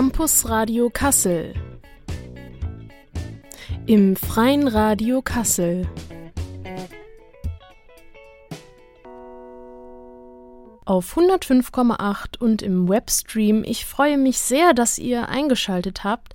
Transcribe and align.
Campus 0.00 0.48
Radio 0.48 0.88
Kassel. 0.88 1.52
Im 3.84 4.16
Freien 4.16 4.66
Radio 4.66 5.20
Kassel. 5.20 5.86
Auf 10.86 11.18
105,8 11.18 12.38
und 12.38 12.62
im 12.62 12.88
Webstream. 12.88 13.62
Ich 13.62 13.84
freue 13.84 14.16
mich 14.16 14.38
sehr, 14.38 14.72
dass 14.72 14.98
ihr 14.98 15.28
eingeschaltet 15.28 16.02
habt, 16.02 16.32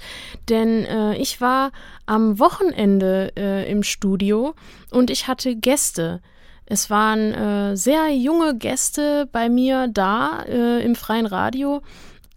denn 0.48 0.86
äh, 0.86 1.16
ich 1.16 1.42
war 1.42 1.72
am 2.06 2.38
Wochenende 2.38 3.32
äh, 3.36 3.68
im 3.72 3.82
Studio 3.82 4.54
und 4.92 5.10
ich 5.10 5.28
hatte 5.28 5.56
Gäste. 5.56 6.22
Es 6.68 6.92
waren 6.92 7.34
äh, 7.34 7.76
sehr 7.76 8.10
junge 8.10 8.56
Gäste 8.56 9.28
bei 9.32 9.50
mir 9.50 9.88
da 9.88 10.44
äh, 10.48 10.84
im 10.84 10.94
freien 10.94 11.26
Radio 11.26 11.82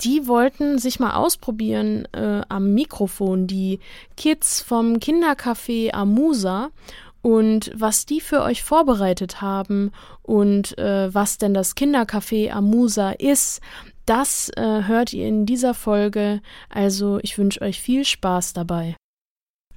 die 0.01 0.27
wollten 0.27 0.79
sich 0.79 1.01
mal 1.01 1.15
ausprobieren 1.15 2.07
äh, 2.13 2.43
am 2.49 2.73
Mikrofon, 2.75 3.47
die 3.47 3.81
Kids 4.17 4.61
vom 4.61 4.99
Kindercafé 4.99 5.93
Amusa 5.93 6.71
und 7.23 7.73
was 7.75 8.07
die 8.07 8.21
für 8.21 8.43
euch 8.43 8.63
vorbereitet 8.63 9.41
haben 9.41 9.91
und 10.23 10.79
äh, 10.79 11.13
was 11.13 11.39
denn 11.39 11.53
das 11.53 11.77
Kindercafé 11.77 12.51
Amusa 12.51 13.11
ist, 13.11 13.61
das 14.07 14.51
äh, 14.57 14.85
hört 14.85 15.13
ihr 15.13 15.27
in 15.27 15.45
dieser 15.45 15.75
Folge. 15.75 16.41
Also 16.71 17.19
ich 17.23 17.37
wünsche 17.37 17.61
euch 17.61 17.81
viel 17.81 18.05
Spaß 18.05 18.53
dabei. 18.53 18.97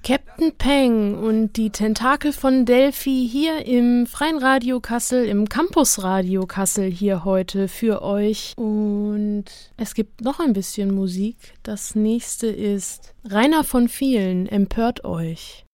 Captain 0.03 0.51
Peng 0.57 1.15
und 1.15 1.57
die 1.57 1.69
Tentakel 1.69 2.33
von 2.33 2.65
Delphi 2.65 3.27
hier 3.31 3.67
im 3.67 4.07
Freien 4.07 4.39
Radio 4.39 4.79
Kassel, 4.79 5.25
im 5.25 5.47
Campus 5.47 6.01
Radio 6.01 6.47
Kassel 6.47 6.89
hier 6.89 7.23
heute 7.23 7.67
für 7.67 8.01
euch. 8.01 8.53
Und 8.57 9.45
es 9.77 9.93
gibt 9.93 10.21
noch 10.21 10.39
ein 10.39 10.53
bisschen 10.53 10.91
Musik. 10.95 11.35
Das 11.61 11.93
nächste 11.93 12.47
ist 12.47 13.13
Rainer 13.25 13.63
von 13.63 13.87
vielen 13.87 14.47
empört 14.47 15.05
euch. 15.05 15.65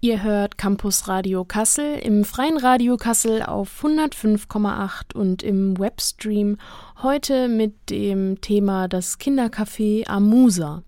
Ihr 0.00 0.22
hört 0.22 0.56
Campus 0.56 1.06
Radio 1.06 1.44
Kassel 1.44 1.98
im 1.98 2.24
Freien 2.24 2.56
Radio 2.56 2.96
Kassel 2.96 3.42
auf 3.42 3.84
105,8 3.84 5.14
und 5.14 5.42
im 5.42 5.78
Webstream 5.78 6.56
heute 7.02 7.48
mit 7.48 7.90
dem 7.90 8.40
Thema 8.40 8.88
das 8.88 9.20
Kindercafé 9.20 10.08
Amusa. 10.08 10.82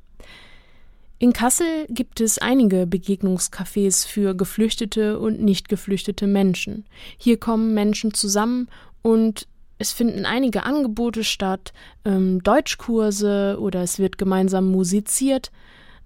In 1.24 1.32
Kassel 1.32 1.86
gibt 1.88 2.20
es 2.20 2.36
einige 2.36 2.84
Begegnungscafés 2.84 4.06
für 4.06 4.34
geflüchtete 4.34 5.18
und 5.18 5.40
nicht 5.40 5.70
geflüchtete 5.70 6.26
Menschen. 6.26 6.84
Hier 7.16 7.40
kommen 7.40 7.72
Menschen 7.72 8.12
zusammen 8.12 8.68
und 9.00 9.48
es 9.78 9.92
finden 9.92 10.26
einige 10.26 10.64
Angebote 10.64 11.24
statt, 11.24 11.72
ähm, 12.04 12.42
Deutschkurse 12.42 13.56
oder 13.58 13.80
es 13.82 13.98
wird 13.98 14.18
gemeinsam 14.18 14.70
musiziert, 14.70 15.50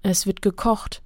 es 0.05 0.25
wird 0.25 0.41
gekocht, 0.41 1.03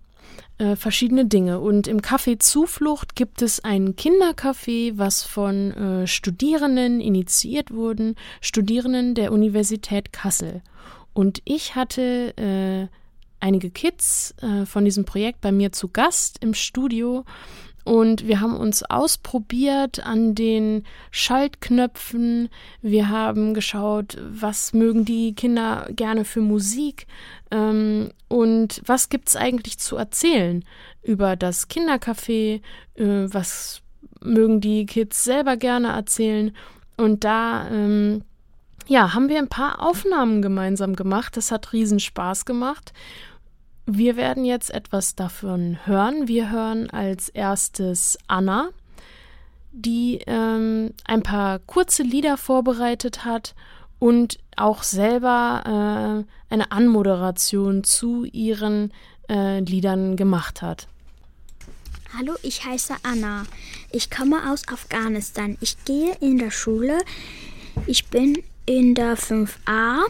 äh, 0.59 0.77
verschiedene 0.77 1.25
Dinge. 1.25 1.61
Und 1.61 1.87
im 1.87 2.03
Café 2.03 2.39
Zuflucht 2.39 3.17
gibt 3.17 3.41
es 3.41 3.65
ein 3.65 3.97
Kindercafé, 3.97 4.99
was 4.99 5.23
von 5.23 5.71
äh, 5.71 6.07
Studierenden 6.07 7.01
initiiert 7.01 7.71
wurden, 7.71 8.17
Studierenden 8.43 9.15
der 9.15 9.33
Universität 9.33 10.13
Kassel. 10.13 10.61
Und 11.15 11.41
ich 11.47 11.77
hatte 11.77 12.37
äh, 12.37 12.89
einige 13.43 13.71
Kids 13.71 14.35
äh, 14.41 14.65
von 14.67 14.85
diesem 14.85 15.05
Projekt 15.05 15.41
bei 15.41 15.53
mir 15.53 15.73
zu 15.73 15.89
Gast 15.89 16.39
im 16.41 16.55
Studio 16.55 17.25
und 17.85 18.27
wir 18.27 18.41
haben 18.41 18.57
uns 18.57 18.85
ausprobiert 18.85 20.07
an 20.07 20.35
den 20.35 20.85
Schaltknöpfen. 21.11 22.49
Wir 22.81 23.09
haben 23.09 23.55
geschaut, 23.55 24.19
was 24.31 24.73
mögen 24.73 25.05
die 25.05 25.35
Kinder 25.35 25.89
gerne 25.91 26.25
für 26.25 26.41
Musik 26.41 27.07
ähm, 27.51 28.11
und 28.29 28.83
was 28.87 29.09
gibt 29.09 29.29
es 29.29 29.37
eigentlich 29.37 29.79
zu 29.79 29.97
erzählen 29.97 30.65
über 31.03 31.35
das 31.35 31.69
Kindercafé, 31.69 32.61
äh, 32.95 33.27
was 33.27 33.83
mögen 34.21 34.61
die 34.61 34.87
Kids 34.87 35.25
selber 35.25 35.57
gerne 35.57 35.89
erzählen. 35.89 36.55
Und 36.97 37.25
da 37.25 37.69
ähm, 37.69 38.23
ja, 38.87 39.13
haben 39.13 39.29
wir 39.29 39.39
ein 39.39 39.49
paar 39.49 39.83
Aufnahmen 39.83 40.41
gemeinsam 40.41 40.95
gemacht. 40.95 41.37
Das 41.37 41.51
hat 41.51 41.73
riesen 41.73 41.99
Spaß 41.99 42.45
gemacht. 42.45 42.93
Wir 43.87 44.17
werden 44.17 44.45
jetzt 44.45 44.71
etwas 44.71 45.17
davon 45.17 45.79
hören. 45.85 46.29
Wir 46.29 46.51
hören 46.51 46.89
als 46.91 47.29
erstes 47.29 48.17
Anna, 48.29 48.69
die 49.73 50.21
ähm, 50.27 50.95
ein 51.05 51.23
paar 51.23 51.59
kurze 51.59 52.05
Lieder 52.05 52.37
vorbereitet 52.37 53.25
hat 53.25 53.55
und 53.99 54.39
auch 54.57 54.83
selber 54.85 56.25
äh, 56.49 56.53
eine 56.53 56.71
Anmoderation 56.71 57.83
zu 57.83 58.25
ihren 58.25 58.93
äh, 59.29 59.59
Liedern 59.61 60.17
gemacht 60.17 60.63
hat. 60.63 60.87
Hallo, 62.17 62.35
ich 62.43 62.65
heiße 62.65 62.95
Anna. 63.03 63.45
Ich 63.91 64.11
komme 64.11 64.51
aus 64.51 64.69
Afghanistan. 64.69 65.57
Ich 65.61 65.85
gehe 65.85 66.15
in 66.21 66.39
der 66.39 66.51
Schule. 66.51 66.99
Ich 67.87 68.07
bin 68.09 68.43
in 68.67 68.95
der 68.95 69.17
5a 69.17 70.03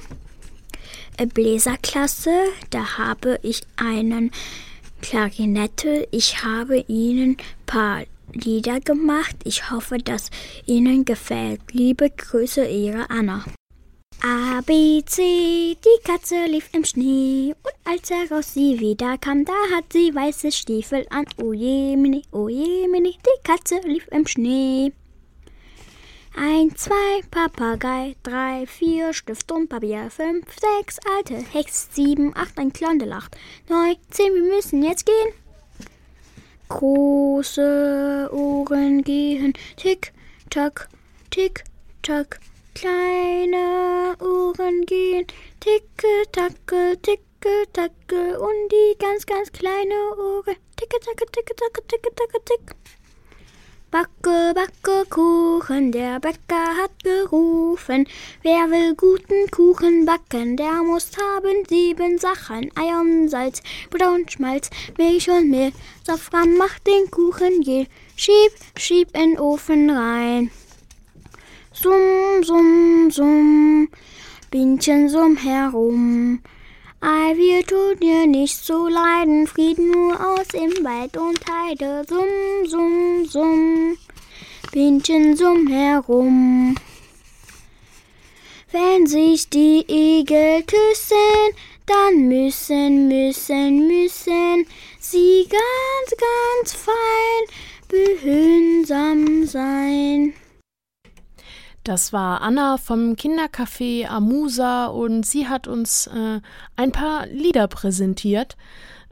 Bläserklasse. 1.26 2.32
Da 2.70 2.98
habe 2.98 3.38
ich 3.42 3.62
einen 3.76 4.30
Klarinette. 5.00 6.06
Ich 6.10 6.42
habe 6.42 6.84
ihnen 6.88 7.30
ein 7.30 7.36
paar 7.66 8.02
Lieder 8.32 8.80
gemacht. 8.80 9.36
Ich 9.44 9.70
hoffe, 9.70 9.98
dass 9.98 10.30
Ihnen 10.66 11.04
gefällt. 11.04 11.60
Liebe 11.72 12.10
Grüße, 12.10 12.64
Ihre 12.64 13.10
Anna. 13.10 13.44
A, 14.24 14.60
B, 14.64 15.02
C, 15.04 15.76
die 15.84 16.04
Katze 16.04 16.46
lief 16.46 16.68
im 16.72 16.84
Schnee 16.84 17.54
und 17.64 17.92
als 17.92 18.08
heraus 18.08 18.54
sie 18.54 18.78
wieder 18.78 19.18
kam, 19.18 19.44
da 19.44 19.52
hat 19.74 19.92
sie 19.92 20.14
weiße 20.14 20.52
Stiefel 20.52 21.04
an. 21.10 21.24
Oh 21.42 21.52
je, 21.52 21.96
mini, 21.96 22.22
oh 22.30 22.48
je, 22.48 22.86
mini, 22.86 23.16
die 23.18 23.42
Katze 23.42 23.80
lief 23.84 24.06
im 24.12 24.24
Schnee. 24.24 24.92
Ein, 26.34 26.74
zwei, 26.76 27.20
Papagei, 27.30 28.16
drei, 28.22 28.66
vier, 28.66 29.12
Stift 29.12 29.52
und 29.52 29.68
Papier, 29.68 30.10
fünf, 30.10 30.46
sechs, 30.58 30.98
alte 31.16 31.34
Hex, 31.36 31.88
sieben, 31.92 32.34
acht, 32.34 32.58
ein 32.58 32.72
Klondelacht, 32.72 33.36
neun, 33.68 33.96
zehn, 34.10 34.34
wir 34.34 34.42
müssen 34.42 34.82
jetzt 34.82 35.04
gehen. 35.04 35.34
Große 36.70 38.30
Ohren 38.32 39.02
gehen, 39.04 39.52
tick, 39.76 40.14
tack, 40.48 40.88
tick, 41.30 41.64
tack, 42.00 42.40
kleine 42.74 44.16
Ohren 44.18 44.86
gehen, 44.86 45.26
ticke, 45.60 46.24
tacke, 46.32 46.96
ticke, 47.02 47.66
tacke, 47.74 48.40
und 48.40 48.72
die 48.72 48.98
ganz, 48.98 49.26
ganz 49.26 49.52
kleine 49.52 49.94
Ohren, 50.16 50.56
ticke, 50.76 50.98
tacke, 50.98 51.26
ticke, 51.30 51.54
tacke, 51.54 51.86
ticke, 51.86 52.14
tacke, 52.14 52.44
tick. 52.46 52.74
Backe, 53.92 54.54
backe 54.54 55.04
Kuchen, 55.10 55.92
der 55.92 56.18
Bäcker 56.18 56.78
hat 56.80 57.04
gerufen. 57.04 58.08
Wer 58.40 58.70
will 58.70 58.94
guten 58.94 59.50
Kuchen 59.50 60.06
backen, 60.06 60.56
der 60.56 60.82
muss 60.82 61.10
haben 61.18 61.62
sieben 61.68 62.16
Sachen. 62.16 62.70
Eier 62.74 63.00
und 63.02 63.28
Salz, 63.28 63.60
Butter 63.90 64.14
und 64.14 64.32
Schmalz, 64.32 64.70
Milch 64.96 65.28
und 65.28 65.50
Mehl. 65.50 65.72
Safran 66.06 66.56
macht 66.56 66.86
den 66.86 67.10
Kuchen 67.10 67.60
je. 67.60 67.84
Schieb, 68.16 68.52
schieb 68.78 69.14
in 69.14 69.38
Ofen 69.38 69.90
rein. 69.90 70.50
Summ, 71.74 72.42
summ, 72.42 73.10
summ, 73.10 73.88
Bienchen 74.50 75.10
summ 75.10 75.36
herum. 75.36 76.40
Ei, 77.04 77.36
wir 77.36 77.66
tun 77.66 77.98
dir 78.00 78.28
nicht 78.28 78.64
zu 78.64 78.86
leiden, 78.86 79.48
Frieden 79.48 79.90
nur 79.90 80.14
aus 80.14 80.46
im 80.54 80.84
Wald 80.84 81.16
und 81.16 81.40
Heide. 81.50 82.04
Summ, 82.08 82.64
summ, 82.64 83.24
summ, 83.24 83.98
Bienchen 84.70 85.36
summ 85.36 85.66
herum. 85.66 86.76
Wenn 88.70 89.08
sich 89.08 89.50
die 89.50 89.84
Igel 89.88 90.62
küssen, 90.62 91.56
dann 91.86 92.28
müssen, 92.28 93.08
müssen, 93.08 93.88
müssen 93.88 94.64
sie 95.00 95.48
ganz, 95.50 96.22
ganz 96.22 96.72
fein 96.72 97.42
behünsam 97.88 99.44
sein. 99.44 100.34
Das 101.84 102.12
war 102.12 102.42
Anna 102.42 102.78
vom 102.78 103.16
Kindercafé 103.16 104.06
Amusa 104.06 104.86
und 104.86 105.26
sie 105.26 105.48
hat 105.48 105.66
uns 105.66 106.06
äh, 106.06 106.40
ein 106.76 106.92
paar 106.92 107.26
Lieder 107.26 107.66
präsentiert. 107.66 108.56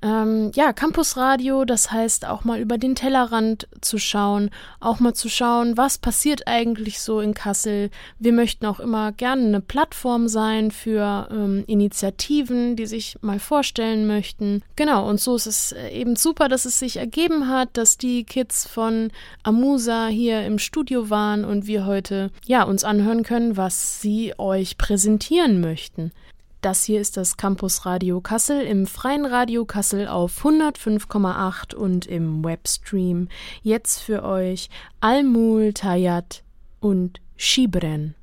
Ähm, 0.02 0.50
ja, 0.54 0.72
Campusradio, 0.72 1.64
das 1.64 1.90
heißt 1.90 2.26
auch 2.26 2.44
mal 2.44 2.58
über 2.58 2.78
den 2.78 2.94
Tellerrand 2.94 3.68
zu 3.80 3.98
schauen, 3.98 4.50
auch 4.80 4.98
mal 4.98 5.14
zu 5.14 5.28
schauen, 5.28 5.76
was 5.76 5.98
passiert 5.98 6.46
eigentlich 6.46 7.00
so 7.00 7.20
in 7.20 7.34
Kassel. 7.34 7.90
Wir 8.18 8.32
möchten 8.32 8.64
auch 8.64 8.80
immer 8.80 9.12
gerne 9.12 9.44
eine 9.46 9.60
Plattform 9.60 10.28
sein 10.28 10.70
für 10.70 11.28
ähm, 11.30 11.64
Initiativen, 11.66 12.76
die 12.76 12.86
sich 12.86 13.18
mal 13.20 13.38
vorstellen 13.38 14.06
möchten. 14.06 14.62
Genau, 14.76 15.08
und 15.08 15.20
so 15.20 15.36
ist 15.36 15.46
es 15.46 15.72
äh, 15.72 15.88
eben 15.90 16.16
super, 16.16 16.48
dass 16.48 16.64
es 16.64 16.78
sich 16.78 16.96
ergeben 16.96 17.48
hat, 17.48 17.68
dass 17.74 17.98
die 17.98 18.24
Kids 18.24 18.66
von 18.66 19.10
Amusa 19.42 20.06
hier 20.06 20.44
im 20.46 20.58
Studio 20.58 21.10
waren 21.10 21.44
und 21.44 21.66
wir 21.66 21.84
heute 21.84 22.30
ja 22.46 22.62
uns 22.62 22.84
anhören 22.84 23.22
können, 23.22 23.56
was 23.56 24.00
sie 24.00 24.34
euch 24.38 24.78
präsentieren 24.78 25.60
möchten. 25.60 26.12
Das 26.60 26.84
hier 26.84 27.00
ist 27.00 27.16
das 27.16 27.38
Campus 27.38 27.86
Radio 27.86 28.20
Kassel 28.20 28.60
im 28.60 28.86
freien 28.86 29.24
Radio 29.24 29.64
Kassel 29.64 30.06
auf 30.06 30.44
105,8 30.44 31.74
und 31.74 32.06
im 32.06 32.44
Webstream. 32.44 33.28
Jetzt 33.62 34.00
für 34.00 34.22
euch 34.24 34.68
Almul 35.00 35.72
Tayat 35.72 36.42
und 36.78 37.18
Schibren. 37.38 38.14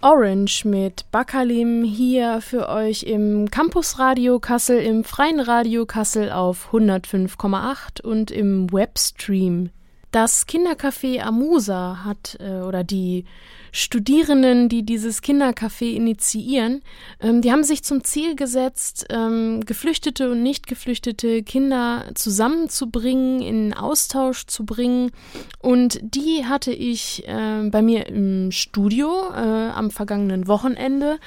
Orange 0.00 0.64
mit 0.64 1.10
Bakalim 1.10 1.82
hier 1.82 2.40
für 2.40 2.68
euch 2.68 3.02
im 3.02 3.50
Campus 3.50 3.98
Radio 3.98 4.38
Kassel, 4.38 4.78
im 4.78 5.02
freien 5.02 5.40
Radio 5.40 5.86
Kassel 5.86 6.30
auf 6.30 6.72
105,8 6.72 8.00
und 8.00 8.30
im 8.30 8.72
Webstream. 8.72 9.70
Das 10.12 10.46
Kindercafé 10.46 11.20
Amusa 11.20 12.04
hat 12.04 12.36
äh, 12.38 12.60
oder 12.60 12.84
die 12.84 13.24
Studierenden, 13.74 14.68
die 14.68 14.84
dieses 14.84 15.22
Kindercafé 15.22 15.94
initiieren, 15.94 16.82
ähm, 17.20 17.40
die 17.40 17.50
haben 17.50 17.64
sich 17.64 17.82
zum 17.82 18.04
Ziel 18.04 18.36
gesetzt, 18.36 19.06
ähm, 19.08 19.64
geflüchtete 19.64 20.30
und 20.30 20.42
nicht 20.42 20.66
geflüchtete 20.66 21.42
Kinder 21.42 22.04
zusammenzubringen, 22.14 23.40
in 23.40 23.72
Austausch 23.72 24.46
zu 24.46 24.66
bringen. 24.66 25.10
Und 25.58 25.98
die 26.02 26.44
hatte 26.44 26.72
ich 26.72 27.26
äh, 27.26 27.68
bei 27.70 27.80
mir 27.80 28.06
im 28.08 28.52
Studio 28.52 29.30
äh, 29.34 29.70
am 29.70 29.90
vergangenen 29.90 30.46
Wochenende. 30.48 31.18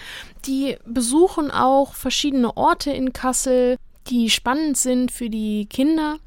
Die 0.45 0.77
besuchen 0.85 1.49
auch 1.49 1.95
verschiedene 1.95 2.55
Orte 2.55 2.91
in 2.91 3.11
Kassel, 3.11 3.77
die 4.07 4.29
spannend 4.29 4.77
sind 4.77 5.11
für 5.11 5.31
die 5.31 5.65
Kinder. 5.65 6.19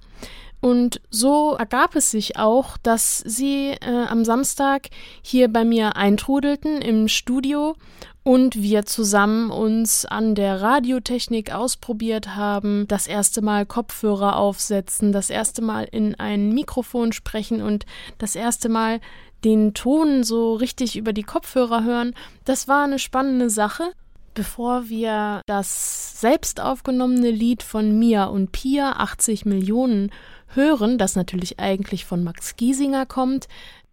Und 0.61 1.01
so 1.11 1.55
ergab 1.55 1.95
es 1.95 2.11
sich 2.11 2.37
auch, 2.37 2.77
dass 2.79 3.19
sie 3.19 3.77
äh, 3.81 4.07
am 4.09 4.25
Samstag 4.25 4.89
hier 5.23 5.49
bei 5.53 5.65
mir 5.65 5.97
eintrudelten 5.97 6.83
im 6.83 7.07
Studio 7.07 7.77
und 8.25 8.61
wir 8.61 8.85
zusammen 8.85 9.51
uns 9.51 10.05
an 10.05 10.35
der 10.35 10.61
Radiotechnik 10.61 11.51
ausprobiert 11.55 12.37
haben, 12.37 12.87
das 12.89 13.07
erste 13.07 13.41
Mal 13.41 13.65
Kopfhörer 13.65 14.37
aufsetzen, 14.37 15.13
das 15.13 15.31
erste 15.31 15.63
Mal 15.63 15.85
in 15.91 16.15
ein 16.17 16.53
Mikrofon 16.53 17.13
sprechen 17.13 17.63
und 17.63 17.87
das 18.19 18.35
erste 18.35 18.69
Mal 18.69 19.01
den 19.45 19.73
Ton 19.73 20.25
so 20.25 20.55
richtig 20.55 20.97
über 20.97 21.13
die 21.13 21.23
Kopfhörer 21.23 21.85
hören. 21.85 22.15
Das 22.45 22.69
war 22.69 22.85
eine 22.85 22.99
spannende 22.99 23.49
Sache. 23.49 23.93
Bevor 24.39 24.89
wir 24.89 25.43
das 25.47 26.21
selbst 26.21 26.61
aufgenommene 26.61 27.29
Lied 27.29 27.65
von 27.65 27.99
Mia 27.99 28.27
und 28.27 28.53
Pia 28.53 28.93
80 28.93 29.47
Millionen 29.47 30.13
hören, 30.55 30.97
das 30.97 31.17
natürlich 31.17 31.59
eigentlich 31.59 32.05
von 32.05 32.23
Max 32.23 32.55
Giesinger 32.55 33.05
kommt, 33.05 33.49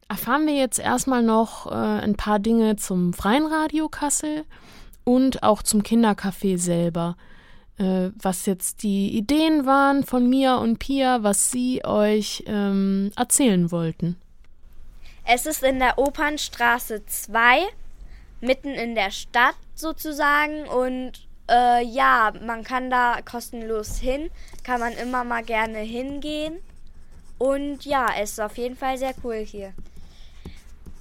erfahren 0.07 0.45
wir 0.45 0.53
jetzt 0.53 0.77
erstmal 0.77 1.24
noch 1.24 1.65
äh, 1.65 1.74
ein 1.74 2.15
paar 2.15 2.38
Dinge 2.38 2.75
zum 2.75 3.13
Freien 3.13 3.47
Radio 3.47 3.89
Kassel 3.89 4.44
und 5.03 5.42
auch 5.42 5.63
zum 5.63 5.81
Kindercafé 5.81 6.59
selber. 6.59 7.18
Äh, 7.80 8.12
was 8.21 8.45
jetzt 8.45 8.83
die 8.83 9.18
Ideen 9.18 9.65
waren 9.65 10.03
von 10.03 10.30
Mia 10.30 10.57
und 10.57 10.77
Pia, 10.77 11.24
was 11.24 11.50
sie 11.50 11.83
euch 11.83 12.44
ähm, 12.45 13.09
erzählen 13.15 13.71
wollten. 13.71 14.15
Es 15.24 15.47
ist 15.47 15.63
in 15.63 15.80
der 15.80 15.97
Opernstraße 15.97 17.03
2, 17.03 17.63
mitten 18.42 18.69
in 18.69 18.94
der 18.94 19.09
Stadt 19.09 19.56
sozusagen 19.75 20.68
und 20.68 21.27
äh, 21.50 21.83
ja, 21.86 22.33
man 22.42 22.63
kann 22.63 22.89
da 22.89 23.22
kostenlos 23.22 23.98
hin, 23.98 24.31
kann 24.63 24.80
man 24.80 24.94
immer 24.94 25.24
mal 25.24 25.44
gerne 25.44 25.80
hingehen. 25.80 26.60
Und 27.38 27.86
ja, 27.86 28.07
es 28.18 28.31
ist 28.31 28.39
auf 28.39 28.57
jeden 28.57 28.77
Fall 28.77 28.98
sehr 28.98 29.13
cool 29.24 29.36
hier. 29.36 29.74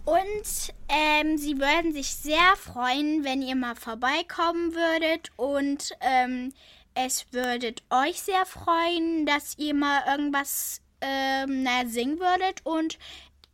Und 0.05 0.75
ähm, 0.89 1.39
sie 1.39 1.59
würden 1.59 1.93
sich 1.93 2.15
sehr 2.15 2.57
freuen, 2.57 3.25
wenn 3.25 3.41
ihr 3.41 3.57
mal 3.57 3.75
vorbeikommen 3.75 4.75
würdet. 4.75 5.31
Und 5.37 5.93
ähm, 6.01 6.53
es 6.95 7.33
würdet 7.33 7.83
euch 7.89 8.21
sehr 8.21 8.45
freuen, 8.45 9.25
dass 9.25 9.57
ihr 9.57 9.75
mal 9.75 10.03
irgendwas 10.07 10.83
ähm, 11.01 11.63
naja, 11.63 11.89
singen 11.89 12.19
würdet 12.21 12.61
und 12.65 12.99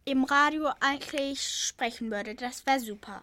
im 0.04 0.24
Radio 0.24 0.70
eigentlich 0.80 1.40
sprechen 1.40 2.10
würdet. 2.10 2.42
Das 2.42 2.66
wäre 2.66 2.80
super. 2.80 3.22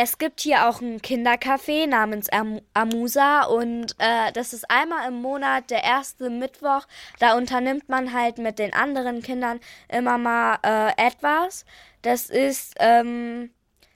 Es 0.00 0.16
gibt 0.18 0.42
hier 0.42 0.68
auch 0.68 0.80
ein 0.80 1.02
Kindercafé 1.02 1.88
namens 1.88 2.28
Am 2.28 2.60
Amusa 2.72 3.46
und 3.46 3.96
äh, 3.98 4.30
das 4.30 4.52
ist 4.52 4.70
einmal 4.70 5.08
im 5.08 5.20
Monat 5.20 5.72
der 5.72 5.82
erste 5.82 6.30
Mittwoch. 6.30 6.86
Da 7.18 7.36
unternimmt 7.36 7.88
man 7.88 8.12
halt 8.12 8.38
mit 8.38 8.60
den 8.60 8.72
anderen 8.72 9.22
Kindern 9.22 9.58
immer 9.88 10.16
mal 10.16 10.58
äh, 10.64 10.92
etwas. 11.04 11.64
Das 12.02 12.30
ist 12.30 12.76
ähm, 12.78 13.50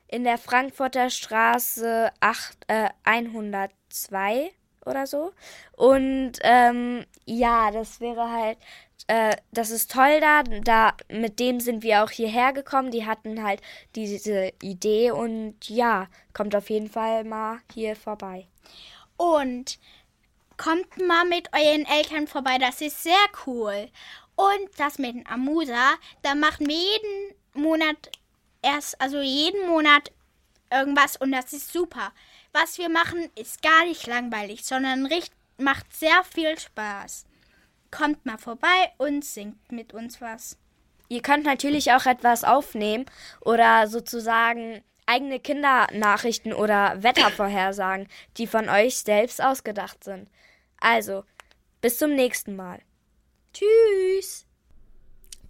in 0.09 0.25
der 0.25 0.39
Frankfurter 0.39 1.09
Straße 1.09 2.11
8, 2.19 2.57
äh, 2.67 2.89
102 3.05 4.51
oder 4.85 5.07
so. 5.07 5.33
Und 5.77 6.33
ähm, 6.43 7.07
ja, 7.27 7.71
das 7.71 8.01
wäre 8.01 8.29
halt 8.29 8.59
äh, 9.07 9.37
das 9.53 9.71
ist 9.71 9.91
toll 9.91 10.21
da. 10.21 10.43
Da 10.43 10.95
mit 11.09 11.39
dem 11.39 11.61
sind 11.61 11.83
wir 11.83 12.05
auch 12.05 12.11
hierher 12.11 12.53
gekommen. 12.53 12.91
Die 12.91 13.07
hatten 13.07 13.43
halt 13.43 13.61
diese 13.95 14.53
Idee 14.63 15.11
und 15.11 15.69
ja, 15.69 16.09
kommt 16.33 16.55
auf 16.55 16.71
jeden 16.71 16.91
Fall 16.91 17.25
mal 17.25 17.61
hier 17.73 17.97
vorbei. 17.97 18.47
Und 19.17 19.79
kommt 20.57 20.99
mal 20.99 21.25
mit 21.25 21.49
euren 21.53 21.87
Eltern 21.87 22.27
vorbei, 22.27 22.59
das 22.59 22.81
ist 22.81 23.03
sehr 23.03 23.25
cool. 23.47 23.89
Und 24.37 24.69
das 24.79 24.99
mit 24.99 25.15
dem 25.15 25.27
Amusa, 25.27 25.95
da 26.23 26.35
machen 26.35 26.67
wir 26.69 26.77
jeden 26.77 27.35
Monat 27.53 28.11
erst, 28.63 29.01
also 29.01 29.21
jeden 29.21 29.67
Monat 29.69 30.13
irgendwas 30.71 31.17
und 31.17 31.33
das 31.33 31.53
ist 31.53 31.73
super. 31.73 32.13
Was 32.53 32.79
wir 32.79 32.89
machen, 32.89 33.31
ist 33.35 33.63
gar 33.63 33.85
nicht 33.85 34.07
langweilig, 34.07 34.65
sondern 34.65 35.09
macht 35.59 35.93
sehr 35.95 36.25
viel 36.25 36.59
Spaß 36.59 37.27
kommt 37.93 38.27
mal 38.27 38.39
vorbei 38.39 38.91
und 38.99 39.25
singt 39.25 39.71
mit 39.71 39.95
uns 39.95 40.21
was. 40.21 40.59
Ihr 41.09 41.23
könnt 41.23 41.45
natürlich 41.45 41.93
auch 41.93 42.07
etwas 42.07 42.43
aufnehmen 42.43 43.07
oder 43.41 43.87
sozusagen 43.87 44.83
eigene 45.07 45.39
Kindernachrichten 45.39 46.53
oder 46.53 47.03
Wettervorhersagen, 47.03 48.09
die 48.39 48.47
von 48.47 48.69
euch 48.69 48.99
selbst 48.99 49.43
ausgedacht 49.43 50.03
sind. 50.03 50.29
Also, 50.81 51.25
bis 51.81 51.99
zum 51.99 52.15
nächsten 52.15 52.57
Mal. 52.57 52.81
Tschüss! 53.53 54.47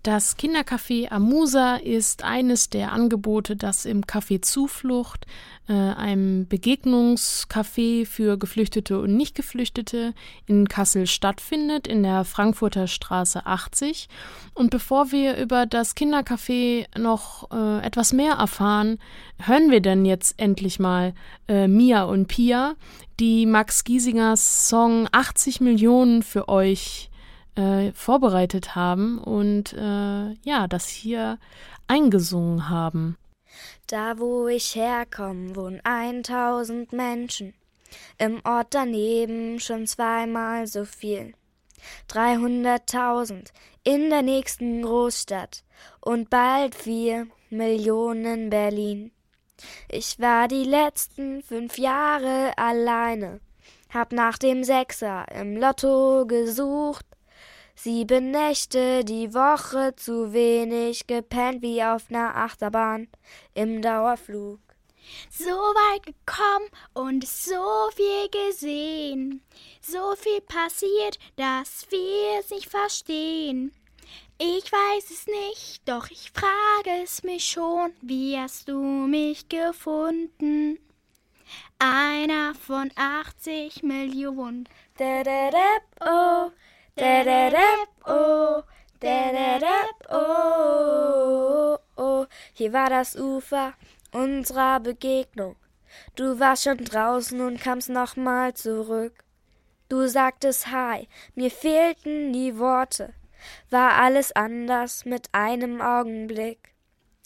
Das 0.03 0.37
Kindercafé 0.37 1.13
Amusa 1.13 1.77
ist 1.77 2.25
eines 2.25 2.69
der 2.69 2.91
Angebote, 2.91 3.55
das 3.55 3.85
im 3.85 4.03
Café 4.03 4.43
Zuflucht, 4.43 5.27
äh, 5.69 5.75
einem 5.75 6.49
Begegnungscafé 6.49 8.05
für 8.05 8.37
Geflüchtete 8.37 8.99
und 8.99 9.17
Nicht-Geflüchtete 9.17 10.13
in 10.47 10.67
Kassel 10.67 11.07
stattfindet, 11.07 11.87
in 11.87 12.03
der 12.03 12.25
Frankfurter 12.25 12.89
Straße 12.89 13.47
80. 13.47 14.09
Und 14.55 14.71
bevor 14.71 15.13
wir 15.13 15.37
über 15.37 15.67
das 15.67 15.95
Kindercafé 15.95 16.87
noch 16.99 17.53
äh, 17.53 17.87
etwas 17.87 18.13
mehr 18.13 18.33
erfahren, 18.33 18.99
hören 19.39 19.71
wir 19.71 19.81
denn 19.81 20.05
jetzt 20.05 20.35
endlich 20.37 20.81
mal 20.81 21.15
äh, 21.47 21.69
Mia 21.69 22.03
und 22.03 22.27
Pia, 22.27 22.75
die 23.21 23.47
Max 23.47 23.85
Giesingers 23.85 24.69
Song 24.69 25.07
80 25.13 25.61
Millionen 25.61 26.25
für 26.25 26.49
euch 26.49 27.09
äh, 27.55 27.93
vorbereitet 27.93 28.75
haben 28.75 29.19
und 29.19 29.73
äh, 29.73 30.33
ja, 30.43 30.67
das 30.69 30.89
hier 30.89 31.39
eingesungen 31.87 32.69
haben. 32.69 33.17
Da, 33.87 34.19
wo 34.19 34.49
ich 34.49 34.75
herkomme, 34.75 35.55
wohnen 35.57 35.81
1000 35.85 36.93
Menschen. 36.93 37.55
Im 38.19 38.41
Ort 38.45 38.69
daneben 38.71 39.61
schon 39.61 39.87
zweimal 39.87 40.67
so 40.67 40.85
viel. 40.85 41.35
300.000 42.09 43.49
in 43.85 44.11
der 44.11 44.23
nächsten 44.23 44.83
Großstadt 44.83 45.65
und 46.01 46.31
bald 46.31 46.75
vier 46.75 47.27
Millionen 47.51 48.51
Berlin. 48.51 49.11
Ich 49.89 50.19
war 50.19 50.49
die 50.49 50.65
letzten 50.65 51.43
fünf 51.43 51.79
Jahre 51.79 52.53
alleine, 52.57 53.41
hab 53.93 54.13
nach 54.13 54.39
dem 54.39 54.65
Sechser 54.65 55.27
im 55.33 55.57
Lotto 55.57 56.25
gesucht, 56.27 57.07
Sieben 57.85 58.31
Nächte 58.31 59.05
die 59.05 59.35
Woche 59.35 59.93
zu 59.97 60.33
wenig 60.33 61.09
gepennt 61.09 61.63
wie 61.63 61.83
auf 61.83 62.11
ner 62.11 62.37
Achterbahn 62.37 63.09
im 63.55 63.83
Dauerflug. 63.83 64.61
So 65.29 65.51
weit 65.51 66.07
gekommen 66.07 66.69
und 66.93 67.27
so 67.27 67.91
viel 67.97 68.29
gesehen, 68.29 69.43
so 69.81 70.15
viel 70.15 70.41
passiert, 70.43 71.19
dass 71.35 71.89
wir 71.91 72.39
es 72.39 72.51
nicht 72.51 72.71
verstehen. 72.71 73.75
Ich 74.39 74.71
weiß 74.71 75.11
es 75.11 75.27
nicht, 75.27 75.83
doch 75.85 76.09
ich 76.09 76.31
frage 76.31 77.03
es 77.03 77.25
mich 77.25 77.47
schon, 77.47 77.95
wie 78.01 78.39
hast 78.39 78.69
du 78.69 78.79
mich 78.79 79.49
gefunden? 79.49 80.79
Einer 81.81 82.55
von 82.55 82.93
80 82.95 83.83
Millionen. 83.83 84.69
Da, 84.99 85.25
da, 85.25 85.51
da, 85.51 86.47
oh. 86.47 86.53
Oh, 86.95 88.63
oh, 90.11 91.79
oh. 91.97 92.27
Hier 92.53 92.73
war 92.75 92.91
das 92.91 93.17
Ufer 93.17 93.73
unserer 94.13 94.79
Begegnung. 94.81 95.57
Du 96.17 96.39
warst 96.39 96.65
schon 96.65 96.85
draußen 96.85 97.41
und 97.41 97.61
kamst 97.61 97.89
nochmal 97.89 98.53
zurück. 98.55 99.25
Du 99.89 100.07
sagtest 100.07 100.67
Hi, 100.67 101.09
mir 101.35 101.51
fehlten 101.51 102.33
die 102.33 102.59
Worte. 102.59 103.15
War 103.71 103.95
alles 103.95 104.33
anders 104.33 105.07
mit 105.07 105.29
einem 105.33 105.81
Augenblick. 105.81 106.75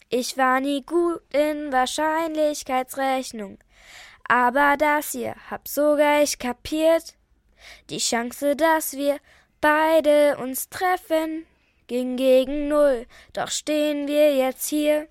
Ich 0.09 0.37
war 0.37 0.61
nie 0.61 0.81
gut 0.81 1.21
in 1.33 1.73
Wahrscheinlichkeitsrechnung, 1.73 3.59
aber 4.29 4.77
das 4.77 5.11
hier 5.11 5.35
hab 5.49 5.67
sogar 5.67 6.21
ich 6.21 6.39
kapiert. 6.39 7.15
Die 7.89 7.97
Chance, 7.97 8.55
dass 8.55 8.93
wir 8.93 9.19
beide 9.67 10.37
uns 10.37 10.69
treffen, 10.69 11.45
ging 11.87 12.15
gegen 12.15 12.69
null, 12.69 13.05
doch 13.33 13.49
stehen 13.49 14.07
wir 14.07 14.33
jetzt 14.33 14.69
hier. 14.69 15.09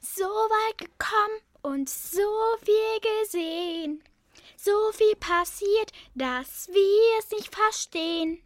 So 0.00 0.22
weit 0.22 0.78
gekommen 0.78 1.40
und 1.62 1.90
so 1.90 2.20
viel 2.62 3.00
gesehen. 3.00 4.04
So 4.56 4.92
viel 4.92 5.16
passiert, 5.16 5.90
dass 6.14 6.68
wir 6.68 7.18
es 7.18 7.32
nicht 7.32 7.52
verstehen. 7.52 8.40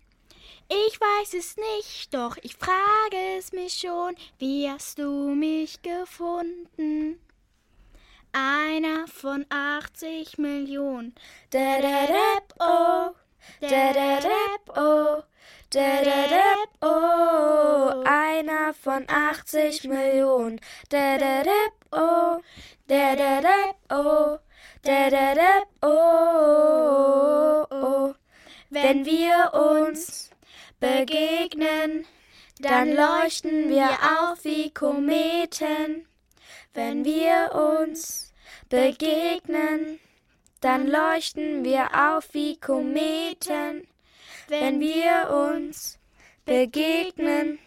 Ich 0.70 0.98
weiß 0.98 1.34
es 1.34 1.58
nicht, 1.58 2.14
doch 2.14 2.38
ich 2.40 2.56
frage 2.56 3.36
es 3.36 3.52
mich 3.52 3.74
schon, 3.74 4.14
wie 4.38 4.66
hast 4.66 4.98
du 4.98 5.34
mich 5.34 5.82
gefunden? 5.82 7.20
Einer 8.32 9.06
von 9.08 9.44
80 9.50 10.38
Millionen. 10.38 11.14
Da 11.50 11.82
da 11.82 12.06
da 12.06 13.10
oh, 13.10 13.14
oh, 14.76 15.22
oh. 16.80 18.02
Einer 18.04 18.74
von 18.74 19.04
80 19.08 19.84
Millionen. 19.84 20.60
Oh. 25.82 26.78
Wenn 28.70 29.04
wir 29.04 29.52
uns 29.52 30.30
begegnen, 30.78 32.06
dann 32.60 32.94
leuchten 32.94 33.68
wir 33.68 33.90
auf 34.20 34.44
wie 34.44 34.72
Kometen. 34.72 36.06
Wenn 36.72 37.04
wir 37.04 37.52
uns 37.54 38.32
begegnen, 38.68 39.98
dann 40.60 40.86
leuchten 40.86 41.64
wir 41.64 41.88
auf 41.94 42.28
wie 42.32 42.58
Kometen. 42.58 43.86
Wenn 44.48 44.80
wir 44.80 45.30
uns 45.54 45.98
begegnen, 46.44 47.58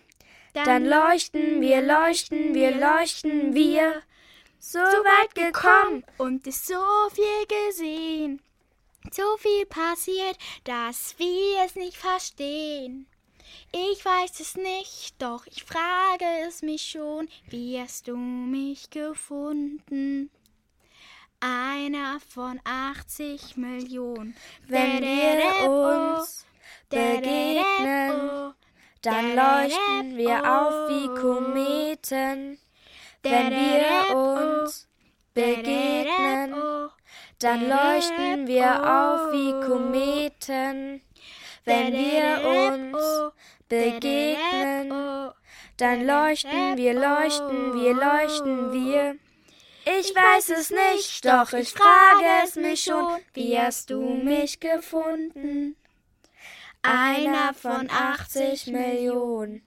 dann 0.53 0.85
leuchten 0.85 1.61
wir, 1.61 1.81
leuchten 1.81 2.53
wir, 2.53 2.71
leuchten 2.71 3.53
wir. 3.53 4.01
So 4.59 4.79
weit 4.79 5.35
gekommen 5.35 6.05
und 6.17 6.47
ist 6.47 6.67
so 6.67 6.83
viel 7.11 7.67
gesehen. 7.67 8.41
So 9.11 9.37
viel 9.37 9.65
passiert, 9.65 10.37
dass 10.63 11.15
wir 11.17 11.65
es 11.65 11.75
nicht 11.75 11.97
verstehen. 11.97 13.07
Ich 13.71 14.05
weiß 14.05 14.39
es 14.39 14.55
nicht, 14.55 15.21
doch 15.21 15.45
ich 15.47 15.63
frage 15.63 16.25
es 16.47 16.61
mich 16.61 16.83
schon, 16.83 17.27
wie 17.49 17.79
hast 17.79 18.07
du 18.07 18.15
mich 18.15 18.89
gefunden? 18.89 20.29
Einer 21.43 22.21
von 22.29 22.57
80 22.63 23.57
Millionen. 23.57 24.33
Wenn 24.65 25.01
wir 25.01 25.69
uns 25.69 26.45
begegnen, 26.89 28.53
dann 29.01 29.35
leuchten 29.35 30.15
wir 30.15 30.37
auf 30.37 30.87
wie 30.87 31.07
Kometen. 31.19 32.57
Wenn 33.23 33.51
wir 33.51 34.15
uns 34.15 34.87
begegnen, 35.33 36.55
dann 37.39 37.67
leuchten 37.67 38.47
wir 38.47 38.71
auf 38.81 39.33
wie 39.33 39.51
Kometen. 39.67 41.01
Wenn 41.65 41.91
wir 41.91 42.71
uns 42.71 43.33
begegnen, 43.67 44.93
dann 45.75 46.05
leuchten 46.05 46.77
wir, 46.77 46.93
leuchten 46.93 47.73
wir, 47.73 47.93
leuchten 47.93 48.71
wir. 48.71 49.17
Ich 49.85 50.15
weiß 50.15 50.49
es 50.49 50.69
nicht, 50.69 51.25
doch 51.25 51.51
ich 51.51 51.71
frage 51.71 52.25
es 52.45 52.55
mich 52.55 52.83
schon, 52.83 53.17
wie 53.33 53.59
hast 53.59 53.89
du 53.89 53.99
mich 54.01 54.61
gefunden? 54.61 55.75
Einer 56.81 57.53
von 57.53 57.89
80 57.89 58.67
Millionen. 58.67 59.61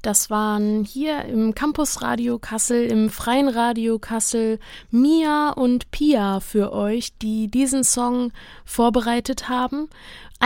Das 0.00 0.30
waren 0.30 0.84
hier 0.84 1.24
im 1.24 1.54
Campus 1.54 2.02
Radio 2.02 2.38
Kassel, 2.38 2.86
im 2.86 3.10
Freien 3.10 3.48
Radio 3.48 3.98
Kassel, 3.98 4.60
Mia 4.90 5.50
und 5.50 5.90
Pia 5.90 6.40
für 6.40 6.72
euch, 6.72 7.16
die 7.18 7.48
diesen 7.48 7.82
Song 7.84 8.30
vorbereitet 8.64 9.48
haben. 9.48 9.88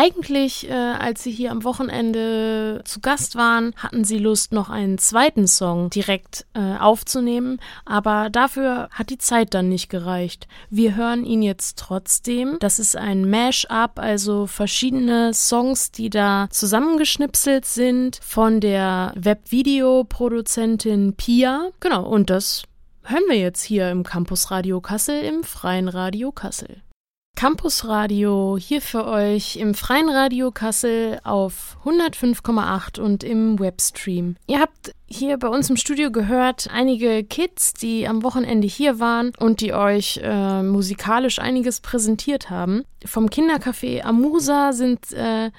Eigentlich, 0.01 0.71
äh, 0.71 0.73
als 0.73 1.25
sie 1.25 1.33
hier 1.33 1.51
am 1.51 1.65
Wochenende 1.65 2.83
zu 2.85 3.01
Gast 3.01 3.35
waren, 3.35 3.75
hatten 3.75 4.05
sie 4.05 4.19
Lust, 4.19 4.53
noch 4.53 4.71
einen 4.71 4.97
zweiten 4.97 5.49
Song 5.49 5.91
direkt 5.91 6.47
äh, 6.55 6.77
aufzunehmen, 6.77 7.59
aber 7.85 8.31
dafür 8.31 8.89
hat 8.93 9.11
die 9.11 9.19
Zeit 9.19 9.55
dann 9.55 9.69
nicht 9.69 9.89
gereicht. 9.89 10.47
Wir 10.71 10.95
hören 10.95 11.25
ihn 11.25 11.43
jetzt 11.43 11.81
trotzdem. 11.81 12.59
Das 12.61 12.79
ist 12.79 12.97
ein 12.97 13.29
Mash-up, 13.29 13.99
also 13.99 14.47
verschiedene 14.47 15.35
Songs, 15.35 15.91
die 15.91 16.11
da 16.11 16.47
zusammengeschnipselt 16.49 17.65
sind 17.65 18.21
von 18.23 18.61
der 18.61 19.13
Webvideoproduzentin 19.17 21.15
Pia. 21.17 21.71
Genau, 21.81 22.07
und 22.07 22.31
das 22.31 22.63
hören 23.03 23.25
wir 23.29 23.39
jetzt 23.39 23.65
hier 23.65 23.91
im 23.91 24.05
Campus 24.05 24.53
Radio 24.53 24.81
Kassel, 24.81 25.25
im 25.25 25.43
Freien 25.43 25.89
Radio 25.89 26.31
Kassel. 26.31 26.83
Campus 27.39 27.87
Radio 27.87 28.59
hier 28.61 28.83
für 28.83 29.07
euch 29.07 29.55
im 29.55 29.75
Freien 29.75 30.09
Radio 30.09 30.51
Kassel 30.51 31.21
auf 31.23 31.77
105,8 31.85 32.99
und 32.99 33.23
im 33.23 33.61
Webstream. 33.61 34.35
Ihr 34.49 34.59
habt 34.59 34.93
hier 35.07 35.37
bei 35.37 35.47
uns 35.47 35.71
im 35.71 35.77
Studio 35.77 36.11
gehört 36.11 36.69
einige 36.73 37.23
Kids, 37.23 37.75
die 37.75 38.09
am 38.09 38.25
Wochenende 38.25 38.67
hier 38.67 38.99
waren 38.99 39.31
und 39.39 39.61
die 39.61 39.73
euch 39.73 40.19
äh, 40.21 40.65
musikalisch 40.65 41.39
einiges 41.39 41.79
präsentiert 41.81 42.51
haben. 42.51 42.83
Vom 43.07 43.29
Kindercafé 43.29 44.03
Amusa 44.03 44.73
sind 44.73 45.13
äh, 45.13 45.53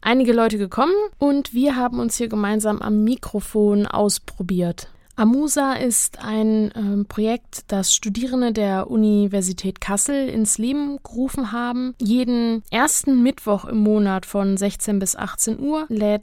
einige 0.00 0.32
Leute 0.32 0.56
gekommen 0.56 0.94
und 1.18 1.52
wir 1.52 1.76
haben 1.76 2.00
uns 2.00 2.16
hier 2.16 2.28
gemeinsam 2.28 2.80
am 2.80 3.04
Mikrofon 3.04 3.84
ausprobiert. 3.86 4.88
Amusa 5.16 5.72
ist 5.72 6.22
ein 6.22 6.70
äh, 6.72 7.04
Projekt, 7.04 7.64
das 7.68 7.94
Studierende 7.94 8.52
der 8.52 8.90
Universität 8.90 9.80
Kassel 9.80 10.28
ins 10.28 10.58
Leben 10.58 10.98
gerufen 11.02 11.52
haben. 11.52 11.94
Jeden 11.98 12.62
ersten 12.70 13.22
Mittwoch 13.22 13.64
im 13.64 13.78
Monat 13.78 14.26
von 14.26 14.58
16 14.58 14.98
bis 14.98 15.16
18 15.16 15.58
Uhr 15.58 15.86
lädt 15.88 16.22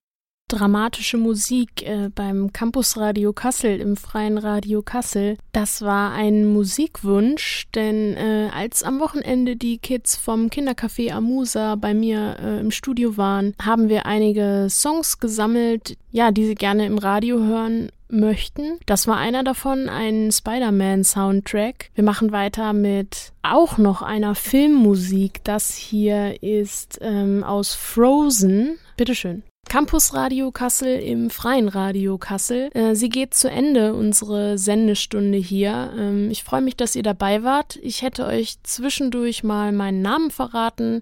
Dramatische 0.49 1.17
Musik 1.17 1.81
äh, 1.81 2.09
beim 2.13 2.51
Campusradio 2.53 3.33
Kassel 3.33 3.79
im 3.79 3.97
Freien 3.97 4.37
Radio 4.37 4.83
Kassel. 4.83 5.37
Das 5.51 5.81
war 5.81 6.11
ein 6.11 6.45
Musikwunsch, 6.45 7.65
denn 7.73 8.15
äh, 8.15 8.49
als 8.53 8.83
am 8.83 8.99
Wochenende 8.99 9.55
die 9.55 9.79
Kids 9.79 10.15
vom 10.15 10.49
Kindercafé 10.49 11.11
Amusa 11.11 11.73
bei 11.75 11.95
mir 11.95 12.37
äh, 12.39 12.59
im 12.59 12.69
Studio 12.69 13.17
waren, 13.17 13.55
haben 13.59 13.89
wir 13.89 14.05
einige 14.05 14.67
Songs 14.69 15.19
gesammelt, 15.19 15.97
ja, 16.11 16.31
die 16.31 16.45
sie 16.45 16.55
gerne 16.55 16.85
im 16.85 16.99
Radio 16.99 17.39
hören 17.39 17.89
möchten. 18.13 18.79
Das 18.85 19.07
war 19.07 19.17
einer 19.17 19.43
davon, 19.43 19.89
ein 19.89 20.31
Spider-Man-Soundtrack. 20.31 21.89
Wir 21.95 22.03
machen 22.03 22.31
weiter 22.31 22.73
mit 22.73 23.33
auch 23.41 23.77
noch 23.77 24.01
einer 24.01 24.35
Filmmusik. 24.35 25.43
Das 25.43 25.75
hier 25.75 26.41
ist 26.41 26.99
ähm, 27.01 27.43
aus 27.43 27.73
Frozen. 27.73 28.77
Bitteschön. 28.95 29.43
Campus 29.73 30.13
Radio 30.13 30.51
Kassel 30.51 30.99
im 30.99 31.31
Freien 31.31 31.67
Radio 31.67 32.19
Kassel. 32.19 32.69
Äh, 32.75 32.93
sie 32.93 33.09
geht 33.09 33.33
zu 33.33 33.49
Ende, 33.49 33.95
unsere 33.95 34.59
Sendestunde 34.59 35.39
hier. 35.39 35.91
Ähm, 35.97 36.29
ich 36.29 36.43
freue 36.43 36.61
mich, 36.61 36.75
dass 36.77 36.95
ihr 36.95 37.01
dabei 37.01 37.41
wart. 37.41 37.79
Ich 37.81 38.03
hätte 38.03 38.27
euch 38.27 38.61
zwischendurch 38.61 39.43
mal 39.43 39.71
meinen 39.71 40.03
Namen 40.03 40.29
verraten 40.29 40.99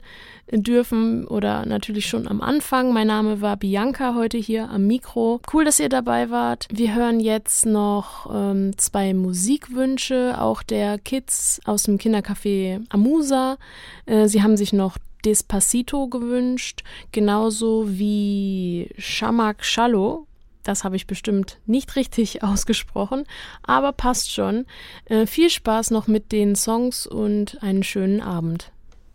dürfen 0.49 1.27
oder 1.27 1.65
natürlich 1.65 2.05
schon 2.05 2.29
am 2.29 2.39
Anfang. 2.39 2.93
Mein 2.93 3.07
Name 3.07 3.41
war 3.41 3.57
Bianca 3.57 4.15
heute 4.15 4.37
hier 4.37 4.69
am 4.69 4.87
Mikro. 4.87 5.41
Cool, 5.51 5.65
dass 5.65 5.81
ihr 5.81 5.89
dabei 5.89 6.29
wart. 6.29 6.69
Wir 6.71 6.95
hören 6.95 7.19
jetzt 7.19 7.65
noch 7.65 8.33
ähm, 8.33 8.77
zwei 8.77 9.13
Musikwünsche, 9.13 10.37
auch 10.39 10.63
der 10.63 10.97
Kids 10.97 11.59
aus 11.65 11.83
dem 11.83 11.97
Kindercafé 11.97 12.85
Amusa. 12.87 13.57
Äh, 14.05 14.29
sie 14.29 14.41
haben 14.41 14.55
sich 14.55 14.71
noch 14.71 14.95
Despacito 15.25 16.07
gewünscht, 16.07 16.83
genauso 17.11 17.85
wie 17.87 18.89
Shamak 18.97 19.63
Shallow. 19.63 20.27
Das 20.63 20.83
habe 20.83 20.95
ich 20.95 21.07
bestimmt 21.07 21.59
nicht 21.65 21.95
richtig 21.95 22.43
ausgesprochen, 22.43 23.25
aber 23.63 23.91
passt 23.91 24.31
schon. 24.31 24.65
Äh, 25.05 25.25
viel 25.25 25.49
Spaß 25.49 25.91
noch 25.91 26.07
mit 26.07 26.31
den 26.31 26.55
Songs 26.55 27.07
und 27.07 27.61
einen 27.63 27.83
schönen 27.83 28.21
Abend. 28.21 28.71